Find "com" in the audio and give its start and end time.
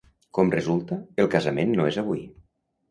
0.37-0.53